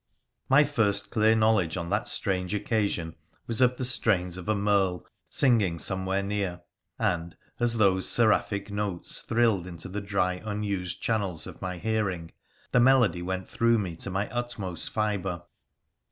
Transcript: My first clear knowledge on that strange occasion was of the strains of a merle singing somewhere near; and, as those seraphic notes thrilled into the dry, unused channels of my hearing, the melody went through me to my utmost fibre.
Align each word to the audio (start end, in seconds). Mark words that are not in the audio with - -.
My 0.49 0.63
first 0.63 1.11
clear 1.11 1.35
knowledge 1.35 1.77
on 1.77 1.89
that 1.89 2.07
strange 2.07 2.55
occasion 2.55 3.13
was 3.45 3.61
of 3.61 3.77
the 3.77 3.85
strains 3.85 4.35
of 4.35 4.49
a 4.49 4.55
merle 4.55 5.05
singing 5.29 5.77
somewhere 5.77 6.23
near; 6.23 6.61
and, 6.97 7.37
as 7.59 7.77
those 7.77 8.09
seraphic 8.09 8.71
notes 8.71 9.21
thrilled 9.21 9.67
into 9.67 9.87
the 9.87 10.01
dry, 10.01 10.41
unused 10.43 11.03
channels 11.03 11.45
of 11.45 11.61
my 11.61 11.77
hearing, 11.77 12.31
the 12.71 12.79
melody 12.79 13.21
went 13.21 13.47
through 13.47 13.77
me 13.77 13.95
to 13.97 14.09
my 14.09 14.27
utmost 14.31 14.89
fibre. 14.89 15.43